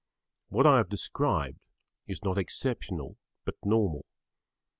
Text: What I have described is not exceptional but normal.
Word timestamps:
What 0.49 0.65
I 0.65 0.77
have 0.77 0.89
described 0.89 1.59
is 2.07 2.23
not 2.23 2.39
exceptional 2.39 3.17
but 3.45 3.53
normal. 3.63 4.07